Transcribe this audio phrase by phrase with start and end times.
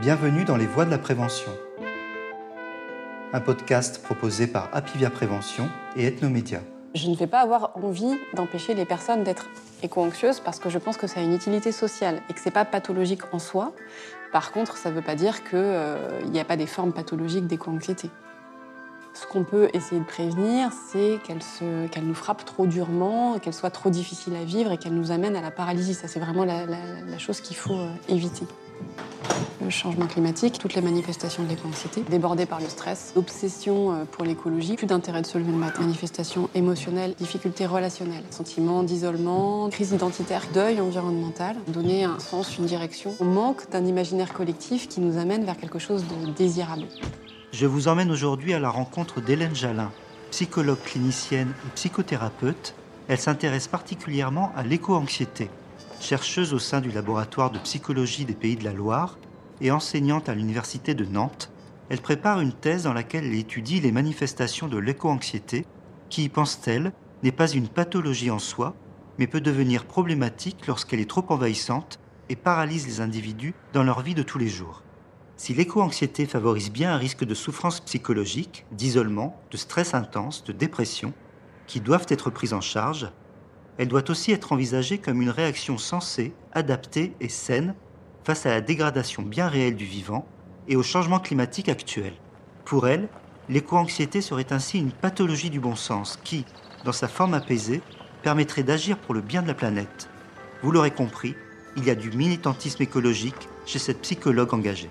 [0.00, 1.52] Bienvenue dans les voies de la prévention.
[3.34, 6.62] Un podcast proposé par Apivia Prévention et Ethnomédia.
[6.94, 9.50] Je ne vais pas avoir envie d'empêcher les personnes d'être
[9.82, 12.64] éco-anxieuses parce que je pense que ça a une utilité sociale et que c'est pas
[12.64, 13.74] pathologique en soi.
[14.32, 17.46] Par contre, ça ne veut pas dire qu'il euh, n'y a pas des formes pathologiques
[17.46, 18.08] d'éco-anxiété.
[19.12, 23.90] Ce qu'on peut essayer de prévenir, c'est qu'elle nous frappe trop durement, qu'elle soit trop
[23.90, 25.92] difficile à vivre et qu'elle nous amène à la paralysie.
[25.92, 28.46] Ça, c'est vraiment la, chose qu'il faut euh, éviter.
[29.70, 34.74] Changement climatique, toutes les manifestations de l'éco-anxiété, débordées par le stress, l'obsession euh, pour l'écologie,
[34.74, 40.42] plus d'intérêt de se lever le matin, manifestations émotionnelles, difficultés relationnelles, sentiments d'isolement, crise identitaire,
[40.52, 43.14] deuil environnemental, donner un sens, une direction.
[43.20, 46.86] On manque d'un imaginaire collectif qui nous amène vers quelque chose de désirable.
[47.52, 49.92] Je vous emmène aujourd'hui à la rencontre d'Hélène Jalin,
[50.32, 52.74] psychologue clinicienne et psychothérapeute.
[53.06, 55.48] Elle s'intéresse particulièrement à l'éco-anxiété.
[56.00, 59.16] Chercheuse au sein du laboratoire de psychologie des Pays de la Loire
[59.60, 61.50] et enseignante à l'université de Nantes,
[61.88, 65.66] elle prépare une thèse dans laquelle elle étudie les manifestations de l'éco-anxiété,
[66.08, 68.74] qui, pense-t-elle, n'est pas une pathologie en soi,
[69.18, 74.14] mais peut devenir problématique lorsqu'elle est trop envahissante et paralyse les individus dans leur vie
[74.14, 74.82] de tous les jours.
[75.36, 81.12] Si l'éco-anxiété favorise bien un risque de souffrance psychologique, d'isolement, de stress intense, de dépression,
[81.66, 83.10] qui doivent être prises en charge,
[83.78, 87.74] elle doit aussi être envisagée comme une réaction sensée, adaptée et saine
[88.24, 90.26] face à la dégradation bien réelle du vivant
[90.68, 92.12] et au changement climatique actuel.
[92.64, 93.08] Pour elle,
[93.48, 96.44] l'éco-anxiété serait ainsi une pathologie du bon sens qui,
[96.84, 97.82] dans sa forme apaisée,
[98.22, 100.08] permettrait d'agir pour le bien de la planète.
[100.62, 101.34] Vous l'aurez compris,
[101.76, 104.90] il y a du militantisme écologique chez cette psychologue engagée.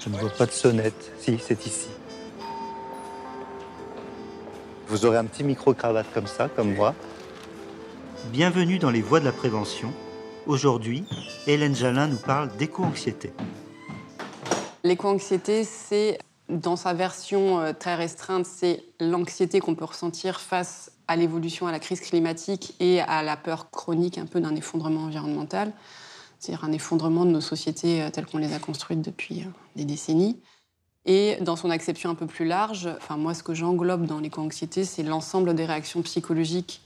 [0.00, 1.12] Je ne vois pas de sonnette.
[1.18, 1.88] Si, c'est ici.
[4.88, 6.94] Vous aurez un petit micro-cravate comme ça, comme moi.
[8.32, 9.92] Bienvenue dans les voies de la prévention.
[10.48, 11.04] Aujourd'hui,
[11.46, 13.32] Hélène Jalin nous parle d'éco-anxiété.
[14.82, 21.16] L'éco-anxiété, c'est, dans sa version euh, très restreinte, c'est l'anxiété qu'on peut ressentir face à
[21.16, 25.72] l'évolution, à la crise climatique et à la peur chronique un peu d'un effondrement environnemental
[26.38, 29.84] c'est-à-dire un effondrement de nos sociétés euh, telles qu'on les a construites depuis euh, des
[29.84, 30.40] décennies.
[31.04, 34.84] Et dans son acception un peu plus large, enfin moi ce que j'englobe dans l'éco-anxiété,
[34.84, 36.80] c'est l'ensemble des réactions psychologiques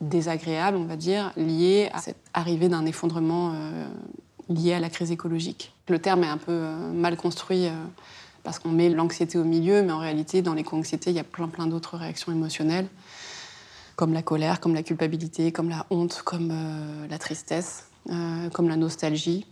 [0.00, 3.86] désagréables, on va dire, liées à cette arrivée d'un effondrement euh,
[4.48, 5.72] lié à la crise écologique.
[5.88, 7.68] Le terme est un peu mal construit
[8.42, 11.48] parce qu'on met l'anxiété au milieu, mais en réalité, dans l'éco-anxiété, il y a plein
[11.48, 12.88] plein d'autres réactions émotionnelles,
[13.94, 16.52] comme la colère, comme la culpabilité, comme la honte, comme
[17.08, 17.86] la tristesse.
[18.10, 19.46] Euh, comme la nostalgie.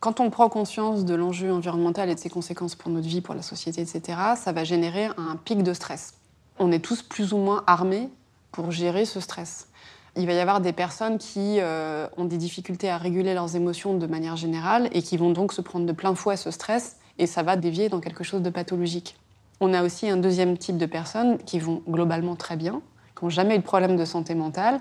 [0.00, 3.34] Quand on prend conscience de l'enjeu environnemental et de ses conséquences pour notre vie, pour
[3.34, 6.12] la société, etc., ça va générer un pic de stress.
[6.58, 8.10] On est tous plus ou moins armés
[8.56, 9.68] pour gérer ce stress.
[10.16, 13.92] Il va y avoir des personnes qui euh, ont des difficultés à réguler leurs émotions
[13.92, 17.26] de manière générale et qui vont donc se prendre de plein fouet ce stress et
[17.26, 19.18] ça va dévier dans quelque chose de pathologique.
[19.60, 22.80] On a aussi un deuxième type de personnes qui vont globalement très bien,
[23.14, 24.80] qui n'ont jamais eu de problème de santé mentale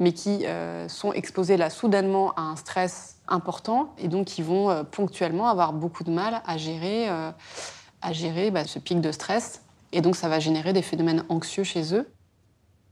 [0.00, 4.70] mais qui euh, sont exposés là soudainement à un stress important et donc qui vont
[4.70, 9.62] euh, ponctuellement avoir beaucoup de mal à gérer, à gérer bah, ce pic de stress.
[9.92, 12.08] Et donc ça va générer des phénomènes anxieux chez eux.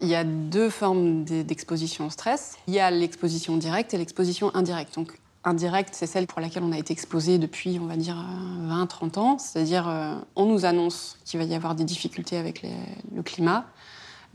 [0.03, 2.57] Il y a deux formes d'exposition au stress.
[2.67, 4.97] Il y a l'exposition directe et l'exposition indirecte.
[4.97, 8.17] Donc indirecte, c'est celle pour laquelle on a été exposé depuis, on va dire,
[8.65, 9.39] 20-30 ans.
[9.39, 9.89] C'est-à-dire,
[10.35, 13.67] on nous annonce qu'il va y avoir des difficultés avec le climat.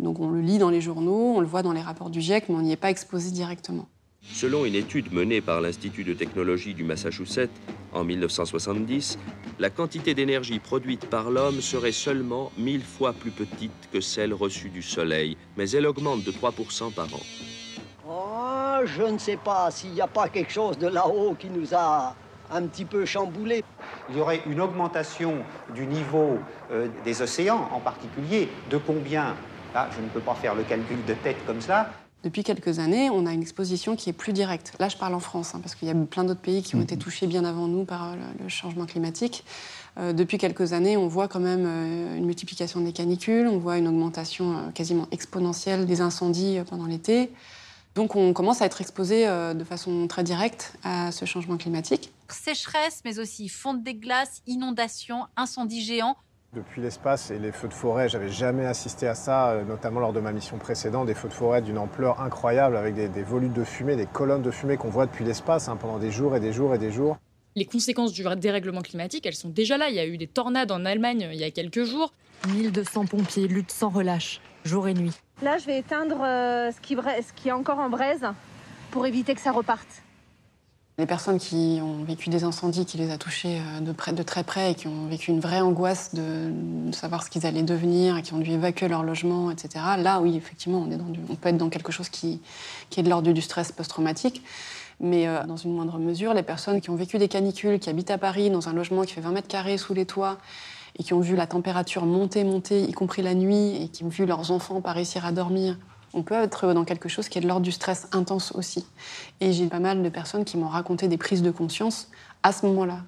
[0.04, 2.56] On le lit dans les journaux, on le voit dans les rapports du GIEC, mais
[2.56, 3.88] on n'y est pas exposé directement.
[4.38, 7.50] Selon une étude menée par l'Institut de technologie du Massachusetts
[7.92, 9.18] en 1970,
[9.58, 14.70] la quantité d'énergie produite par l'homme serait seulement 1000 fois plus petite que celle reçue
[14.70, 17.20] du Soleil, mais elle augmente de 3% par an.
[18.08, 21.74] Oh, je ne sais pas s'il n'y a pas quelque chose de là-haut qui nous
[21.74, 22.16] a
[22.52, 23.64] un petit peu chamboulé.
[24.12, 25.34] Il y aurait une augmentation
[25.74, 26.38] du niveau
[26.72, 28.50] euh, des océans en particulier.
[28.70, 29.36] De combien?
[29.74, 31.90] Là, je ne peux pas faire le calcul de tête comme ça.
[32.28, 34.74] Depuis quelques années, on a une exposition qui est plus directe.
[34.80, 36.82] Là, je parle en France, hein, parce qu'il y a plein d'autres pays qui ont
[36.82, 37.02] été mhm.
[37.02, 39.46] touchés bien avant nous par euh, le, changement climatique.
[39.98, 43.78] Euh, depuis quelques années, on voit quand même euh, une multiplication des canicules, on voit
[43.78, 47.32] une augmentation quasiment exponentielle des incendies pendant l'été.
[47.96, 52.12] Donc on commence à être exposé de façon très directe à ce changement climatique.
[52.30, 56.18] Sécheresse, mais aussi fonte des glaces, inondations, incendies géants.
[56.54, 60.14] Depuis l'espace et les feux de forêt, j'avais jamais assisté à ça, euh, notamment lors
[60.14, 63.66] de ma mission précédente, des feux de forêt d'une ampleur incroyable avec des, volutes de
[63.66, 66.54] fumée, des colonnes de fumée qu'on voit depuis l'espace hein, pendant des jours et des
[66.54, 67.18] jours et des jours.
[67.58, 69.90] Les conséquences du dérèglement climatique, elles sont déjà là.
[69.90, 72.14] Il y a eu des tornades en Allemagne euh, il y a quelques jours.
[72.48, 75.12] 1200 pompiers luttent sans relâche, jour et nuit.
[75.42, 78.26] Là, je vais éteindre euh, ce, qui, ce qui est encore en braise
[78.92, 80.02] pour éviter que ça reparte.
[81.00, 84.72] Les personnes qui ont vécu des incendies qui les a touchés euh, de, très près
[84.72, 86.52] et qui ont vécu une vraie angoisse de,
[86.92, 89.86] savoir ce qu'ils allaient devenir et qui ont dû évacuer leur logement, etc.
[90.00, 92.42] Là, oui, effectivement, on, peut être dans quelque chose qui,
[92.90, 94.42] qui est de l'ordre du stress post-traumatique.
[95.00, 98.10] Mais euh, dans une moindre mesure, les personnes qui ont vécu des canicules, qui habitent
[98.10, 100.40] à Paris dans un logement qui fait 20 mètres carrés sous les toits
[100.98, 104.10] et qui ont vu la température monter, monter, y compris la nuit, et qui ont
[104.10, 105.78] vu leurs enfants pas réussir à dormir,
[106.14, 108.86] on peut être dans quelque chose qui est de l'ordre du stress intense aussi.
[109.40, 112.10] Et j'ai pas mal de personnes qui m'ont raconté des prises de conscience
[112.44, 113.00] à ce moment-là.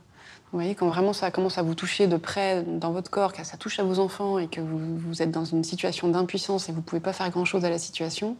[0.51, 3.43] Vous voyez, quand vraiment ça commence à vous toucher de près dans votre corps, que
[3.43, 6.79] ça touche à vos enfants et que vous, êtes dans une situation d'impuissance et vous
[6.79, 8.35] ne pouvez pas faire grand-chose à la situation,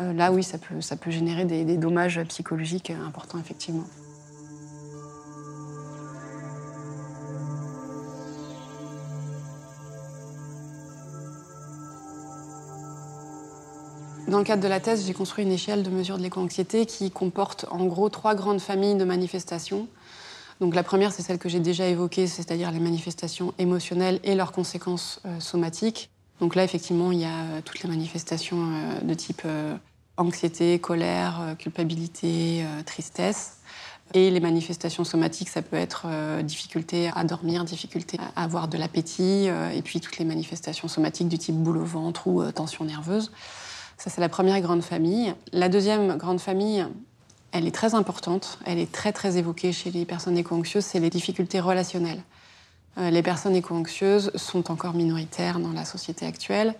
[0.00, 3.84] euh, là oui, ça peut, ça peut générer des, dommages psychologiques importants, effectivement.
[14.36, 17.10] Dans le cadre de la thèse, j'ai construit une échelle de mesure de l'éco-anxiété qui
[17.10, 19.88] comporte en gros trois grandes familles de manifestations.
[20.60, 24.52] Donc la première, c'est celle que j'ai déjà évoquée, c'est-à-dire les manifestations émotionnelles et leurs
[24.52, 26.10] conséquences euh, somatiques.
[26.38, 29.40] Donc là, effectivement, il y a euh, toutes les manifestations euh, de type
[30.18, 33.60] anxiété, colère, culpabilité, tristesse.
[34.12, 36.08] Et les manifestations somatiques, ça peut être
[36.42, 41.38] difficulté à dormir, difficulté à avoir de l'appétit, et puis toutes les manifestations somatiques du
[41.38, 43.30] type boule au ventre ou tension nerveuse.
[43.96, 45.34] Ça, c'est la première grande famille.
[45.52, 46.86] La deuxième grande famille,
[47.52, 51.10] elle est très importante, elle est très très évoquée chez les personnes éco-anxieuses, c'est les
[51.10, 52.22] difficultés relationnelles.
[52.98, 56.74] Euh, les personnes éco-anxieuses sont encore minoritaires dans la société actuelle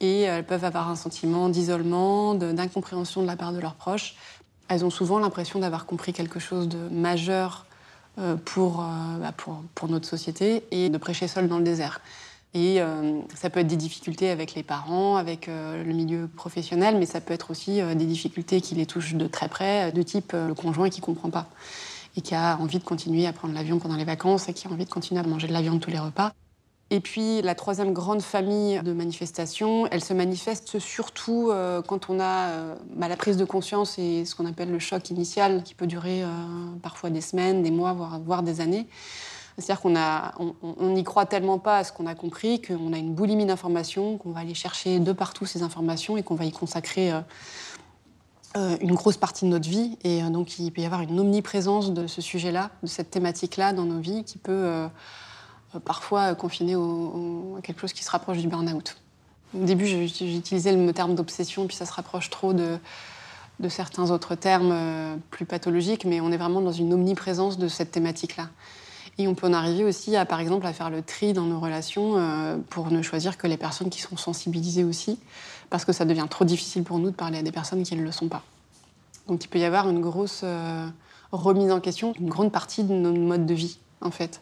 [0.00, 4.16] et elles peuvent avoir un sentiment d'isolement, d'incompréhension de la part de leurs proches.
[4.68, 7.66] Elles ont souvent l'impression d'avoir compris quelque chose de majeur
[8.18, 12.00] euh, pour, euh, bah, pour, pour notre société et de prêcher seul dans le désert.
[12.54, 16.96] Et euh, ça peut être des difficultés avec les parents, avec euh, le milieu professionnel,
[16.98, 20.02] mais ça peut être aussi euh, des difficultés qui les touchent de très près, de
[20.02, 21.46] type le conjoint qui comprend pas
[22.16, 24.70] et qui a envie de continuer à prendre l'avion pendant les vacances et qui a
[24.70, 26.32] envie de continuer à manger de la viande tous les repas.
[26.90, 31.52] Et puis la troisième grande famille de manifestations, elle se manifeste surtout
[31.86, 35.62] quand on a bah, la prise de conscience et ce qu'on appelle le choc initial,
[35.62, 36.24] qui peut durer
[36.82, 38.86] parfois des semaines, des mois, voire des années.
[39.58, 43.44] C'est-à-dire qu'on on, croit tellement pas à ce qu'on a compris qu'on a une boulimie
[43.44, 47.20] d'informations, qu'on va aller chercher de partout ces informations et qu'on va y consacrer euh,
[48.56, 49.98] euh, une grosse partie de notre vie.
[50.04, 53.72] Et euh, donc il peut y avoir une omniprésence de ce sujet-là, de cette thématique-là
[53.72, 54.88] dans nos vies qui peut
[55.84, 58.96] parfois confiner au- à quelque chose qui se rapproche du burn-out.
[59.54, 62.78] Au début, utilisé le terme d'obsession, puis ça se rapproche trop de,
[63.68, 68.48] certains autres termes plus pathologiques, mais on est vraiment dans une omniprésence de cette thématique-là.
[69.18, 71.58] Et on peut en arriver aussi à, par exemple, à faire le tri dans nos
[71.58, 75.18] relations euh, pour ne choisir que les personnes qui sont sensibilisées aussi,
[75.70, 78.02] parce que ça devient trop difficile pour nous de parler à des personnes qui ne
[78.02, 78.42] le sont pas.
[79.26, 80.86] Donc il peut y avoir une grosse euh,
[81.32, 84.40] remise en question d'une grande partie de nos modes de vie, en fait.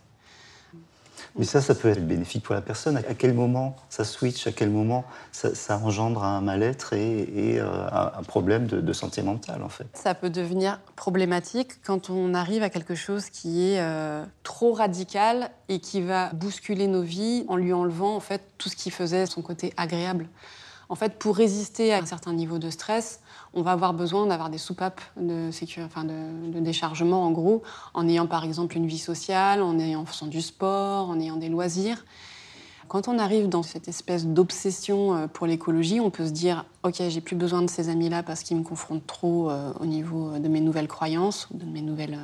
[1.38, 2.96] Mais ça, ça peut être bénéfique pour la personne.
[2.96, 8.12] À quel moment ça switch À quel moment ça, engendre un mal-être et, euh, un,
[8.18, 9.86] un problème de, de santé mentale, en fait?
[9.94, 15.50] Ça peut devenir problématique quand on arrive à quelque chose qui est euh, trop radical
[15.68, 19.26] et qui va bousculer nos vies en lui enlevant en fait tout ce qui faisait
[19.26, 20.28] son côté agréable.
[20.88, 23.20] En fait, pour résister à un certain niveau de stress,
[23.56, 27.62] on va avoir besoin d'avoir des soupapes de, sécu- enfin de, de déchargement, en gros,
[27.94, 31.48] en ayant par exemple une vie sociale, en ayant faisant du sport, en ayant des
[31.48, 32.04] loisirs.
[32.88, 37.02] Quand on arrive dans cette espèce d'obsession euh, pour l'écologie, on peut se dire Ok,
[37.08, 40.46] j'ai plus besoin de ces amis-là parce qu'ils me confrontent trop euh, au niveau de
[40.48, 42.16] mes nouvelles croyances, de mes nouvelles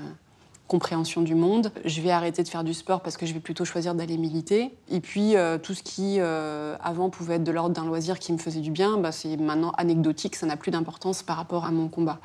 [0.73, 1.71] compréhensions du monde.
[1.85, 4.75] Je vais arrêter de faire du sport parce que je vais plutôt choisir d'aller militer.
[4.89, 8.33] Et puis, euh, tout ce qui euh, avant pouvait être de l'ordre d'un loisir qui
[8.33, 11.71] me faisait du bien, bah, c'est maintenant anecdotique, ça n'a plus d'importance par rapport à
[11.71, 12.21] mon combat.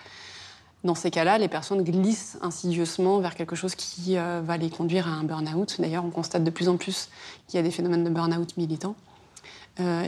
[0.86, 5.10] Dans ces cas-là, les personnes glissent insidieusement vers quelque chose qui euh, va les conduire
[5.10, 5.76] à un burn-out.
[5.82, 7.10] D'ailleurs, on constate de plus en plus
[7.50, 8.96] qu'il y a des phénomènes de burn-out militants.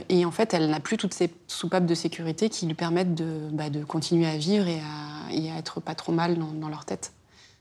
[0.09, 3.49] Et en fait, elle n'a plus toutes ces soupapes de sécurité qui lui permettent de,
[3.51, 7.11] bah, continuer à vivre et à, et être pas trop mal dans leur tête.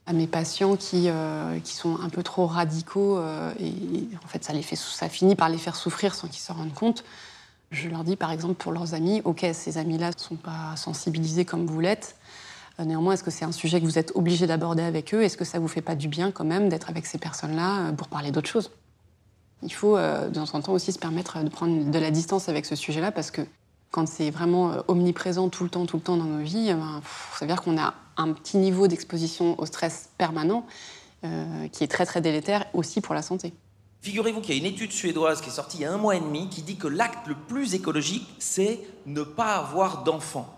[0.09, 4.43] À mes patients qui, euh, qui sont un peu trop radicaux, euh, et, en fait,
[4.43, 7.05] ça, les fait, ça finit par les faire souffrir sans qu'ils s'en rendent compte.
[7.71, 11.45] Je leur dis, par exemple, pour leurs amis, OK, ces amis-là ne sont pas sensibilisés
[11.45, 12.17] comme vous l'êtes.
[12.81, 15.23] Euh, Néanmoins, est-ce que c'est un sujet que vous êtes obligé d'aborder avec eux?
[15.23, 18.09] Est-ce que ça vous fait pas du bien quand même d'être avec ces personnes-là pour
[18.09, 18.71] parler d'autres choses
[19.63, 22.65] Il faut de temps en temps aussi se permettre de prendre de la distance avec
[22.65, 23.43] ce sujet-là parce que
[23.91, 27.01] quand c'est vraiment euh, omniprésent tout le temps, tout le temps dans nos vies, ben,
[27.39, 30.67] ça veut dire qu'on a un petit niveau d'exposition au stress permanent
[31.25, 33.53] euh, qui est très très délétère aussi pour la santé.
[34.03, 36.17] Figurez-vous qu'il y a une étude suédoise qui est sortie il y a un mois
[36.17, 40.55] et demi qui dit que l'acte le plus écologique, c'est ne pas avoir d'enfants.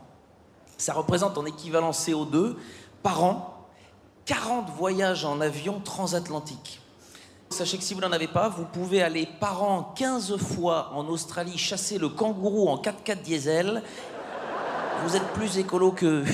[0.77, 2.57] Ça représente en équivalent CO2
[3.03, 3.67] par an
[4.27, 6.81] 40 voyages en avion transatlantique.
[7.51, 11.07] Sachez que si vous n'en avez pas, vous pouvez aller par an 15 fois en
[11.09, 13.83] Australie chasser le kangourou en 4x4 diesel.
[15.05, 16.25] Vous êtes plus écolo que...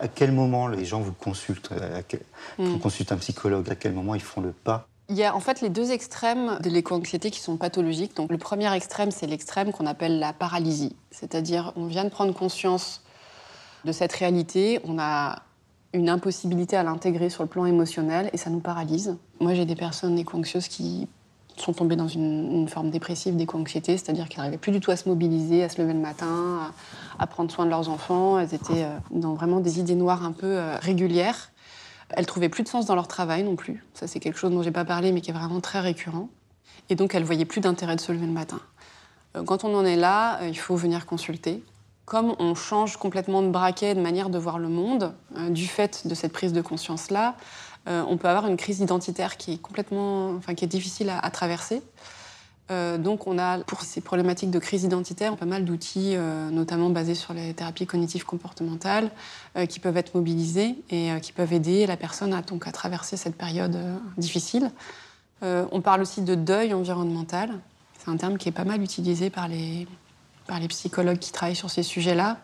[0.00, 2.20] À quel moment les gens vous consultent à quel...
[2.58, 2.64] Mm.
[2.64, 4.88] Vous consultent un psychologue À quel moment ils font le pas?
[5.08, 8.16] Il y a en fait les deux extrêmes de l'éco-anxiété qui sont pathologiques.
[8.16, 10.96] Donc le premier extrême, c'est l'extrême qu'on appelle la paralysie.
[11.12, 13.02] C'est-à-dire, on vient de prendre conscience
[13.84, 15.44] de cette réalité, on a
[15.96, 19.16] une impossibilité à l'intégrer sur le plan émotionnel et ça nous paralyse.
[19.40, 21.08] Moi, j'ai des personnes éco-anxieuses qui
[21.56, 25.08] sont tombées dans une, forme dépressive d'éco-anxiété, c'est-à-dire qu'elles n'arrivaient plus du tout à se
[25.08, 26.70] mobiliser, à se lever le matin,
[27.18, 28.38] à, prendre soin de leurs enfants.
[28.38, 31.50] Elles étaient euh, dans vraiment des idées noires un peu euh, régulières.
[32.10, 33.82] Elles trouvaient plus de sens dans leur travail non plus.
[33.94, 36.28] Ça, c'est quelque chose dont j'ai pas parlé, mais qui est vraiment très récurrent.
[36.90, 38.60] Et donc, elles voyaient plus d'intérêt de se lever le matin.
[39.36, 41.62] Euh, Quand on en est là, il faut venir consulter.
[42.06, 46.06] Comme on change complètement de braquet, de manière de voir le monde, euh, du fait
[46.06, 47.34] de cette prise de conscience-là,
[47.88, 51.28] euh, on peut avoir une crise identitaire qui est complètement, enfin, qui est difficile à,
[51.30, 51.82] traverser.
[52.70, 56.16] Euh, donc, on a pour ces problématiques de crise identitaire pas mal d'outils,
[56.52, 59.10] notamment basés sur les thérapies cognitives comportementales,
[59.68, 63.36] qui peuvent être mobilisés et qui peuvent aider la personne à, donc, à traverser cette
[63.36, 63.76] période
[64.16, 64.70] difficile.
[65.42, 67.50] On parle aussi de deuil environnemental.
[67.98, 69.86] C'est un terme qui est pas mal utilisé par les,
[70.46, 72.38] par les psychologues qui travaillent sur ces sujets-là,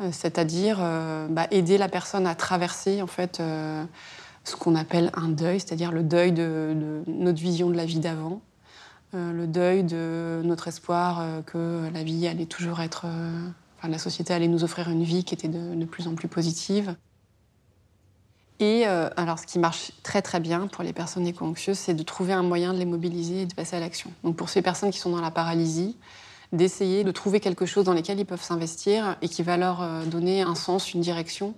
[0.00, 3.84] Euh, c'est-à-dire euh, bah, aider la personne à traverser en fait euh,
[4.44, 8.40] ce qu'on appelle un deuil, c'est-à-dire le deuil de, notre vision de la vie d'avant,
[9.14, 13.06] le deuil de notre espoir que la vie allait toujours être,
[13.78, 16.94] enfin la société allait nous offrir une vie qui était de, plus en plus positive.
[18.58, 22.32] Et alors, ce qui marche très très bien pour les personnes éco-anxieuses, c'est de trouver
[22.34, 24.10] un moyen de les mobiliser et de passer à l'action.
[24.24, 25.96] Donc, pour ces personnes qui sont dans la paralysie,
[26.52, 30.04] d'essayer de trouver quelque chose dans lequel ils peuvent s'investir et qui va leur euh,
[30.04, 31.54] donner un sens, une direction,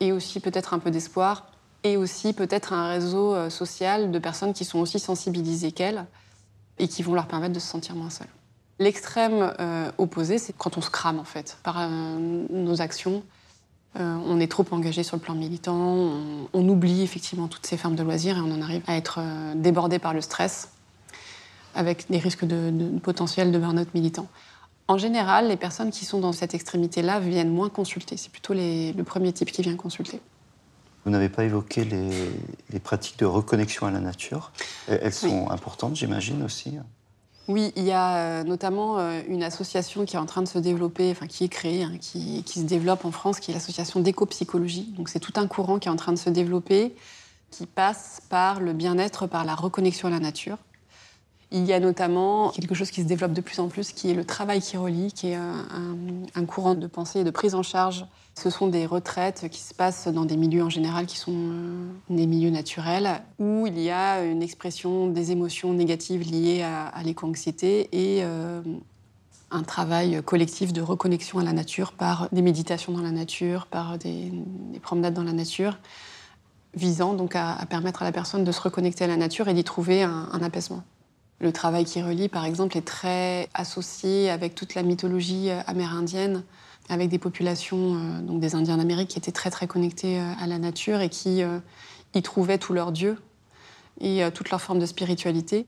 [0.00, 1.46] et aussi peut-être un peu d'espoir,
[1.84, 6.06] et aussi peut-être un réseau euh, social de personnes qui sont aussi sensibilisées qu'elles
[6.78, 8.28] et qui vont leur permettre de se sentir moins seules.
[8.78, 13.22] L'extrême euh, opposé, c'est quand on se crame en fait par nos actions.
[13.94, 17.94] On est trop engagé sur le plan militant, on, on oublie effectivement toutes ces formes
[17.94, 19.20] de loisirs et on en arrive à être
[19.54, 20.70] débordé par le stress
[21.74, 24.28] avec des risques de, de potentiel de burn-out militant.
[24.88, 28.16] En général, les personnes qui sont dans cette extrémité-là viennent moins consulter.
[28.16, 30.20] C'est plutôt les- le premier type qui vient consulter.
[31.04, 32.10] Vous n'avez pas évoqué les,
[32.70, 34.52] les pratiques de reconnexion à la nature.
[34.88, 36.74] Elles elles sont importantes, j'imagine aussi.
[37.48, 40.58] Oui, il y a euh, notamment euh, une association qui est en train de se
[40.58, 43.98] développer, enfin qui est créée, hein, qui, qui se développe en France, qui est l'association
[43.98, 44.92] d'éco-psychologie.
[44.96, 46.94] Donc c'est tout un courant qui est en train de se développer,
[47.50, 50.56] qui passe par le bien-être, par la reconnexion à la nature.
[51.54, 54.14] Il y a notamment quelque chose qui se développe de plus en plus, qui est
[54.14, 58.06] le travail qui relie, qui est un, courant de pensée et de prise en charge.
[58.34, 61.86] Ce sont des retraites qui se passent dans des milieux en général qui sont euh,
[62.08, 67.90] des milieux naturels, où il y a une expression des émotions négatives liées à, l'éco-anxiété
[67.92, 68.62] et euh,
[69.50, 73.98] un travail collectif de reconnexion à la nature par des méditations dans la nature, par
[73.98, 74.32] des,
[74.72, 75.76] des promenades dans la nature,
[76.74, 79.64] visant donc à, permettre à la personne de se reconnecter à la nature et d'y
[79.64, 80.82] trouver un apaisement.
[81.42, 86.44] Le travail qui relie, par exemple, est très associé avec toute la mythologie euh, amérindienne,
[86.88, 90.46] avec des populations, euh, donc des Indiens d'Amérique, qui étaient très très connectés euh, à
[90.46, 91.58] la nature et qui euh,
[92.14, 93.20] y trouvaient tous leurs dieux
[94.00, 95.66] et euh, toutes leurs formes de spiritualité.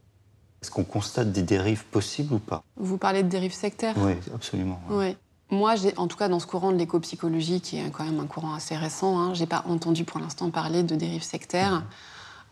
[0.62, 2.62] Est-ce qu'on constate des dérives possibles ou pas?
[2.76, 3.96] Vous parlez de dérives sectaires?
[3.98, 4.80] Oui, absolument.
[4.88, 5.16] Ouais.
[5.50, 8.26] Moi, j'ai, en tout cas, dans ce courant de l'éco-psychologie, qui est quand même un
[8.26, 11.82] courant assez récent, hein, j'ai pas entendu pour l'instant parler de dérives sectaires.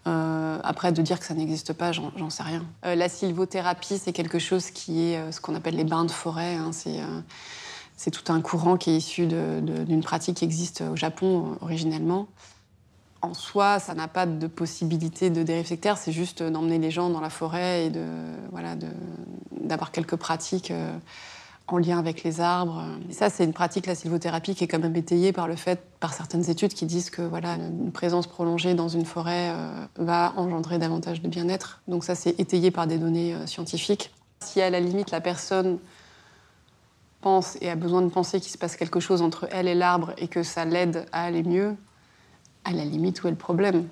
[0.07, 2.65] Euh, après, de dire que ça n'existe pas, j'en, sais rien.
[2.85, 6.11] Euh, la sylvothérapie, c'est quelque chose qui est euh, ce qu'on appelle les bains de
[6.11, 6.57] forêt.
[6.57, 6.71] hein.
[6.73, 12.27] c'est, tout un courant qui est issu d'une pratique qui existe au Japon originellement.
[13.21, 17.09] En soi, ça n'a pas de possibilité de dérive sectaire, c'est juste d'emmener les gens
[17.09, 18.05] dans la forêt et de,
[18.51, 18.75] voilà,
[19.53, 20.73] d'avoir quelques pratiques
[21.69, 22.85] en lien avec les arbres.
[23.11, 26.13] Ça, c'est une pratique, la sylvothérapie, qui est quand même étayée par le fait, par
[26.13, 30.79] certaines études qui disent que voilà, une présence prolongée dans une forêt euh, va engendrer
[30.79, 31.81] davantage de bien-être.
[31.89, 34.13] Donc ça, c'est étayé par des données euh, scientifiques.
[34.41, 35.79] Si à la limite la personne
[37.21, 40.13] pense et a besoin de penser qu'il se passe quelque chose entre elle et l'arbre
[40.19, 41.77] et que ça l'aide à aller mieux,
[42.65, 43.87] à la limite, où est le problème?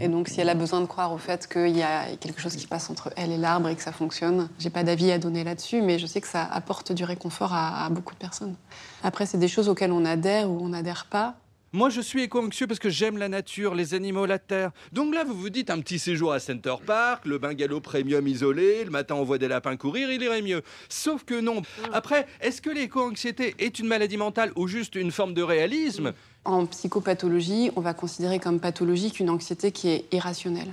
[0.00, 2.54] Et donc, si elle a besoin de croire au fait qu'il y a quelque chose
[2.54, 5.42] qui passe entre elle et l'arbre et que ça fonctionne, j'ai pas d'avis à donner
[5.42, 8.54] là-dessus, mais je sais que ça apporte du réconfort à, à beaucoup de personnes.
[9.02, 11.34] Après, c'est des choses auxquelles on adhère ou on n'adhère pas.
[11.72, 14.70] Moi, je suis éco-anxieux parce que j'aime la nature, les animaux, la terre.
[14.92, 18.84] Donc là, vous vous dites un petit séjour à Center Park, le bungalow premium isolé,
[18.84, 20.62] le matin on voit des lapins courir, il irait mieux.
[20.88, 21.60] Sauf que non.
[21.92, 26.14] Après, est-ce que l'éco-anxiété est une maladie mentale ou juste une forme de réalisme?
[26.48, 30.72] En psychopathologie, on va considérer comme pathologique une anxiété qui est irrationnelle.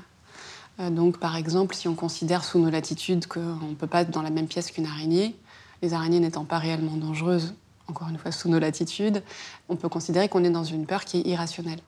[0.79, 4.09] Euh, donc, par exemple, si on considère sous nos latitudes qu'on ne peut pas être
[4.09, 5.35] dans la même pièce qu'une araignée,
[5.81, 7.55] les araignées n'étant pas réellement dangereuses,
[7.89, 9.21] encore une fois sous nos latitudes,
[9.67, 11.79] on peut considérer qu'on est dans une peur qui est irrationnelle.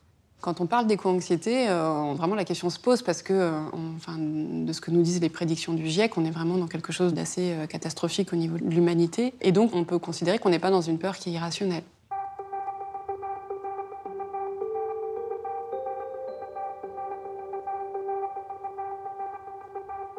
[0.41, 3.61] Quand on parle d'éco-anxiété, euh, vraiment la question se pose parce que, euh,
[3.95, 6.91] enfin, de ce que nous disent les prédictions du GIEC, on est vraiment dans quelque
[6.91, 9.33] chose d'assez catastrophique au niveau de l'humanité.
[9.39, 11.83] Et donc, on peut considérer qu'on n'est pas dans une peur qui est irrationnelle.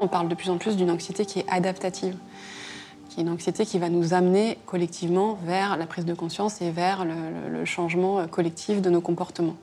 [0.01, 2.17] On parle de plus en plus d'une anxiété qui est adaptative
[3.09, 6.71] qui est une anxiété qui va nous amener collectivement vers la prise de conscience et
[6.71, 9.57] vers le, changement collectif de nos comportements.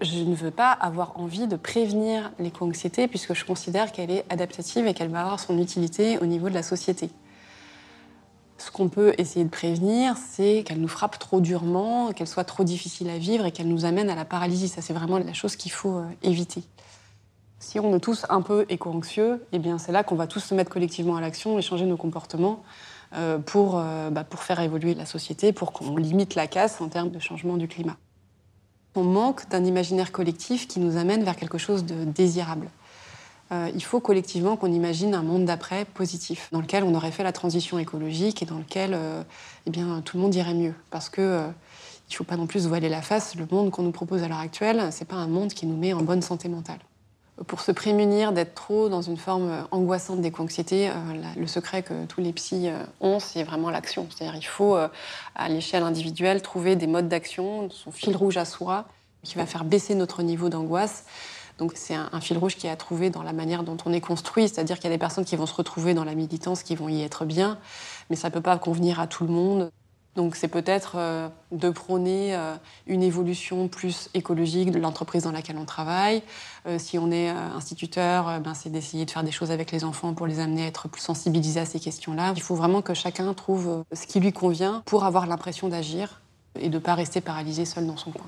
[0.00, 4.86] Je ne veux pas avoir envie de prévenir l'éco-anxiété puisque je considère qu'elle est adaptative
[4.86, 7.10] et qu'elle va avoir son utilité au niveau de la société.
[8.58, 12.64] Ce qu'on peut essayer de prévenir, c'est qu'elle nous frappe trop durement, qu'elle soit trop
[12.64, 14.68] difficile à vivre et qu'elle nous amène à la paralysie.
[14.68, 16.62] Ça, c'est vraiment la chose qu'il faut euh, éviter.
[17.66, 20.54] Si on est tous un peu éco-anxieux, eh bien c'est là qu'on va tous se
[20.54, 22.62] mettre collectivement à l'action et changer nos comportements
[23.12, 26.88] euh, pour, euh, bah, pour faire évoluer la société, pour qu'on limite la casse en
[26.88, 27.96] termes de changement du climat.
[28.94, 32.68] On manque d'un imaginaire collectif qui nous amène vers quelque chose de désirable.
[33.50, 37.24] Euh, il faut collectivement qu'on imagine un monde d'après positif, dans lequel on aurait fait
[37.24, 38.96] la transition écologique et dans lequel
[39.66, 40.74] eh bien, tout le monde irait mieux.
[40.90, 41.40] Parce que
[42.08, 44.28] il ne faut pas non plus voiler la face, le monde qu'on nous propose à
[44.28, 46.78] l'heure actuelle, ce n'est pas un monde qui nous met en bonne santé mentale
[47.44, 50.92] pour se prémunir d'être trop dans une forme angoissante d'éco-anxiété, euh,
[51.36, 54.06] le secret que tous les psys euh, ont, c'est vraiment l'action.
[54.10, 54.88] C'est-à-dire il faut, euh,
[55.34, 58.86] à l'échelle individuelle, trouver des modes d'action, son fil rouge à soi,
[59.22, 61.04] qui va faire baisser notre niveau d'angoisse.
[61.58, 63.92] Donc c'est un, un, fil rouge qui est à trouver dans la manière dont on
[63.92, 66.62] est construit, c'est-à-dire qu'il y a des personnes qui vont se retrouver dans la militance,
[66.62, 67.58] qui vont y être bien,
[68.08, 69.70] mais ça ne peut pas convenir à tout le monde.
[70.16, 75.58] Donc c'est peut-être euh, de prôner euh, une évolution plus écologique de l'entreprise dans laquelle
[75.58, 76.22] on travaille.
[76.66, 80.14] Euh, si on est instituteur, ben, c'est d'essayer de faire des choses avec les enfants
[80.14, 82.32] pour les amener à être plus sensibilisés à ces questions-là.
[82.34, 86.22] Il faut vraiment que chacun trouve ce qui lui convient pour avoir l'impression d'agir
[86.58, 88.26] et de ne pas rester paralysé seul dans son coin.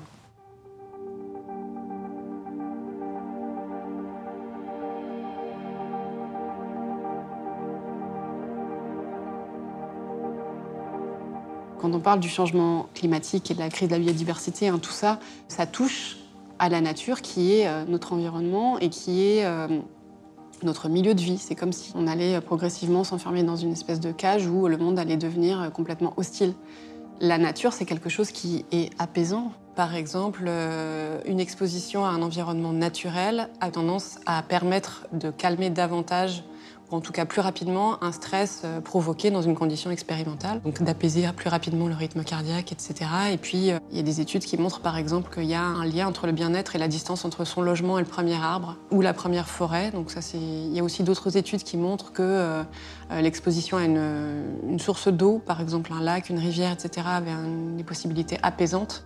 [11.89, 14.91] Quand on parle du changement climatique et de la crise de la biodiversité, hein, tout
[14.91, 16.17] ça, ça touche
[16.59, 19.67] à la nature qui est euh, notre environnement et qui est euh,
[20.61, 21.39] notre milieu de vie.
[21.39, 24.77] C'est comme si on allait euh, progressivement s'enfermer dans une espèce de cage où le
[24.77, 26.53] monde allait devenir complètement hostile.
[27.21, 29.51] La nature, c'est quelque chose qui est apaisant.
[29.75, 30.49] Par exemple,
[31.25, 36.43] une exposition à un environnement naturel a tendance à permettre de calmer davantage
[36.91, 41.27] en tout cas plus rapidement, un stress euh, provoqué dans une condition expérimentale, donc d'apaiser
[41.35, 43.09] plus rapidement le rythme cardiaque, etc.
[43.31, 45.61] Et puis, euh, il y a des études qui montrent par exemple qu'il y a
[45.61, 48.75] un lien entre le bien-être et la distance entre son logement et le premier arbre
[48.91, 49.91] ou la première forêt.
[49.91, 50.19] Donc ça.
[50.33, 52.63] Il y a aussi d'autres études qui montrent que euh,
[53.21, 57.31] l'exposition à une, source d'eau, par exemple un lac, une rivière, etc., avait
[57.75, 59.05] des possibilités apaisantes.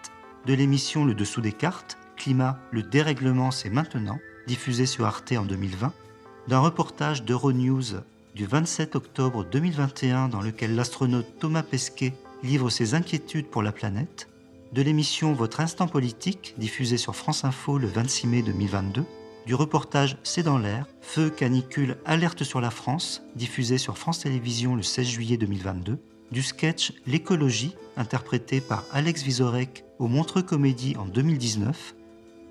[0.47, 5.45] de l'émission Le Dessous des cartes, Climat, le dérèglement c'est maintenant, diffusé sur Arte en
[5.45, 5.93] 2020,
[6.49, 8.03] d'un reportage d'Euronews
[8.35, 14.29] du 27 octobre 2021 dans lequel l'astronaute Thomas Pesquet livre ses inquiétudes pour la planète,
[14.73, 19.05] de l'émission Votre Instant Politique, diffusée sur France Info le 26 mai 2022,
[19.47, 24.77] du reportage C'est dans l'air, Feu, canicule, alerte sur la France, diffusé sur France Télévisions
[24.77, 25.99] le 16 juillet 2022,
[26.31, 31.97] du sketch L'écologie, interprété par Alex Vizorek au Montreux Comédie en 2019,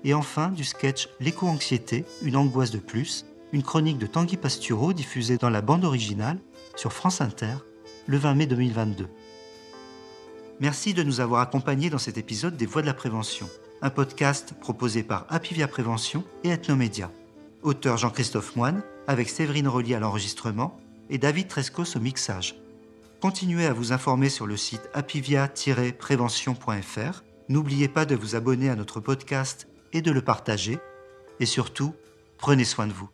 [0.04, 5.36] et enfin du sketch L'éco-anxiété, une angoisse de plus, une chronique de Tanguy Pastureau diffusée
[5.36, 6.38] dans la bande originale
[6.76, 7.54] sur France Inter
[8.06, 9.08] le 20 mai 2022.
[10.60, 13.48] Merci de nous avoir accompagnés dans cet épisode des Voix de la Prévention,
[13.82, 17.10] un podcast proposé par Apivia Prévention et Ethnomédia.
[17.62, 22.56] Auteur Jean-Christophe Moine, avec Séverine Rolly à l'enregistrement et David Trescos au mixage.
[23.20, 27.24] Continuez à vous informer sur le site apivia-prévention.fr.
[27.48, 30.78] N'oubliez pas de vous abonner à notre podcast et de le partager.
[31.40, 31.94] Et surtout,
[32.38, 33.10] prenez soin de vous.